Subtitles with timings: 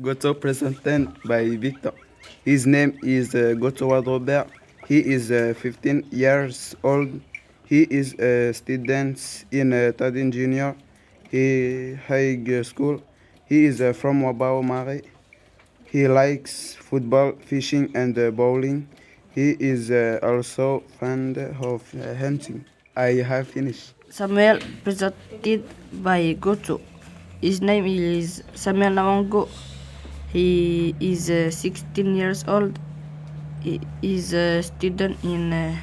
[0.00, 1.92] Goto presented by Victor.
[2.44, 4.48] His name is uh, Goto Robert.
[4.86, 7.20] He is uh, 15 years old.
[7.66, 10.76] He is a student in uh, Tadin Junior
[11.30, 13.02] he, High School.
[13.46, 15.02] He is uh, from Wabao Mare.
[15.86, 18.88] He likes football, fishing, and uh, bowling.
[19.34, 22.64] He is uh, also fond of uh, hunting.
[22.96, 23.94] I have finished.
[24.10, 26.80] Samuel presented by Goto.
[27.40, 29.48] His name is Samuel Nawango.
[30.32, 32.78] He is uh, 16 years old.
[33.62, 35.76] He is a student in uh,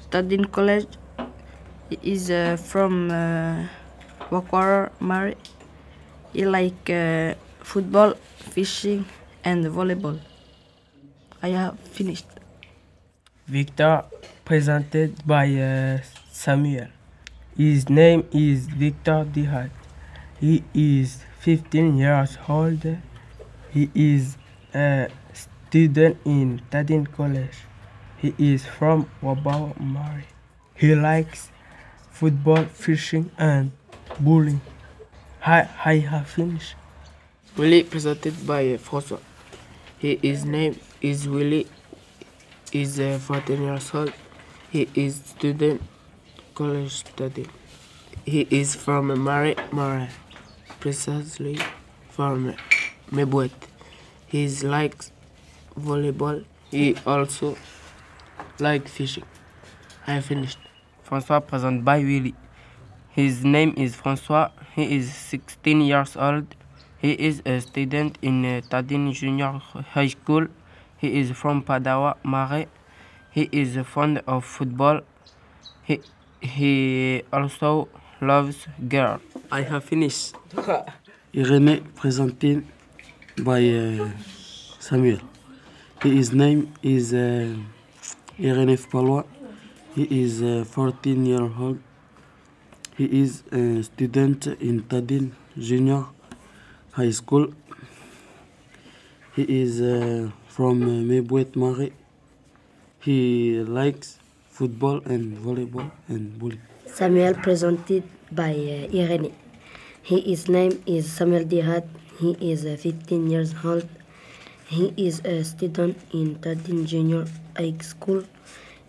[0.00, 0.88] studying college.
[1.90, 3.66] He is uh, from uh,
[4.30, 5.34] Wakwara Mare.
[6.32, 9.04] He like uh, football, fishing,
[9.44, 10.18] and volleyball.
[11.42, 12.26] I have finished.
[13.46, 14.04] Victor,
[14.46, 15.98] presented by uh,
[16.32, 16.88] Samuel.
[17.54, 19.70] His name is Victor Dihat.
[20.40, 22.80] He is 15 years old.
[23.72, 24.36] He is
[24.74, 27.56] a student in Tadin College.
[28.18, 30.24] He is from Wabao Mare.
[30.74, 31.50] He likes
[32.10, 33.70] football, fishing, and
[34.18, 34.60] bowling.
[35.44, 36.74] I, I have finished.
[37.56, 39.20] Willie presented by François.
[39.98, 41.66] His name is Willie.
[42.72, 44.12] Is uh, 14 years old.
[44.70, 45.82] He is student
[46.54, 47.46] college study.
[48.24, 50.10] He is from Marie Marais,
[50.78, 51.58] precisely
[52.10, 52.54] from
[53.12, 53.50] Mebouet.
[54.26, 55.12] He likes
[55.78, 56.44] volleyball.
[56.70, 57.56] He also
[58.58, 59.24] like fishing.
[60.06, 60.58] I finished.
[61.08, 62.34] François presented by Willie.
[63.10, 64.50] His name is François.
[64.76, 66.54] He is 16 years old.
[66.98, 69.52] He is a student in uh, Tadin Junior
[69.94, 70.46] High School.
[70.98, 72.66] He is from Padawa, Mare.
[73.32, 75.00] He is fond of football.
[75.82, 76.00] He,
[76.40, 77.88] he also
[78.20, 79.22] loves girls.
[79.50, 80.34] I have finished.
[81.34, 82.66] Irene presented
[83.38, 84.10] by uh,
[84.78, 85.20] Samuel.
[86.02, 87.54] His name is uh,
[88.38, 89.24] Irene Palwa.
[89.94, 91.78] He is uh, 14 years old.
[92.96, 96.04] He is a student in Tadin Junior
[96.92, 97.52] High School.
[99.36, 101.02] He is uh, from uh,
[101.56, 101.90] Mare.
[103.00, 104.18] He likes
[104.50, 106.60] football and volleyball and bowling.
[106.86, 108.02] Samuel presented
[108.32, 109.32] by uh, Irene.
[110.02, 111.86] His name is Samuel Dihat.
[112.20, 113.88] He is uh, 15 years old.
[114.68, 117.24] He is a student in Tadin Junior
[117.56, 118.24] High School.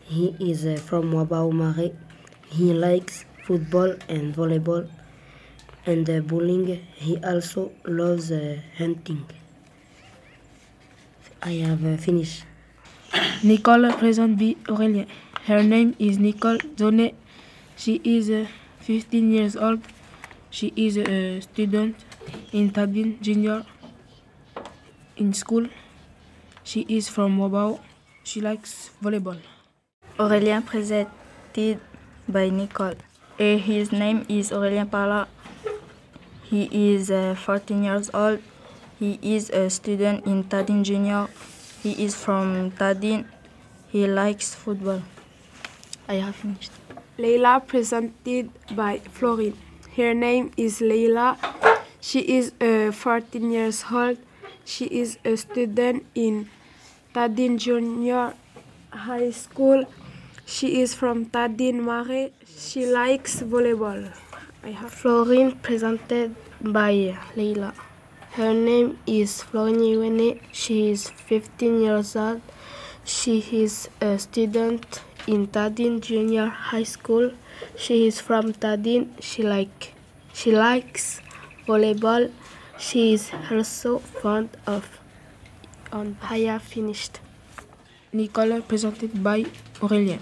[0.01, 1.91] He is uh, from Wabao Mare.
[2.49, 4.89] He likes football and volleyball
[5.85, 6.85] and uh, bowling.
[6.95, 9.23] He also loves uh, hunting.
[11.41, 12.43] I have finished.
[13.43, 15.07] Nicole present by Aurélien.
[15.45, 17.15] Her name is Nicole Zonet.
[17.77, 18.45] She is uh,
[18.81, 19.79] 15 years old.
[20.49, 21.95] She is a student
[22.51, 23.65] in Tadin Junior
[25.17, 25.67] in school.
[26.63, 27.79] She is from Wabao.
[28.23, 29.39] She likes volleyball.
[30.19, 31.79] Aurélien presented
[32.27, 32.95] by Nicole.
[33.39, 35.27] Uh, his name is Aurélien Parla.
[36.43, 38.39] He is uh, 14 years old.
[38.99, 41.27] He is a student in Tadin Junior.
[41.81, 43.25] He is from Tadin.
[43.89, 45.01] He likes football.
[46.07, 46.71] I have finished.
[47.17, 49.57] Leila presented by Florine.
[49.95, 51.37] Her name is Leila.
[52.03, 54.17] She is uh, 14 years old.
[54.65, 56.49] She is a student in
[57.13, 58.33] Tadin Junior
[58.89, 59.85] High School.
[60.47, 62.31] She is from Tadin Mare.
[62.57, 64.11] She likes volleyball.
[64.63, 67.73] I have Florine presented by Leila.
[68.31, 70.39] Her name is Florine Iwene.
[70.51, 72.41] She is 15 years old.
[73.05, 77.33] She is a student in Tadin Junior High School.
[77.77, 79.09] She is from Tadin.
[79.21, 79.93] She like
[80.33, 81.21] she likes
[81.71, 82.29] volleyball.
[82.77, 84.87] She is also fond of
[85.91, 87.19] on I have finished.
[88.13, 89.45] Nicole presented by
[89.79, 90.19] Aurélien.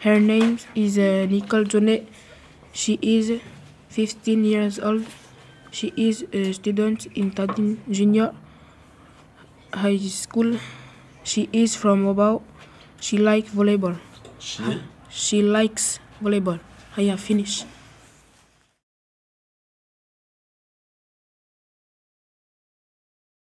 [0.00, 2.06] Her name is uh, Nicole Jonet.
[2.72, 3.32] She is
[3.90, 5.04] 15 years old.
[5.70, 8.32] She is a student in Tadin Junior
[9.74, 10.56] High School.
[11.24, 12.42] She is from Wabao.
[13.00, 13.98] She likes volleyball.
[14.38, 14.80] She?
[15.10, 16.60] She likes volleyball.
[16.96, 17.66] I have finished.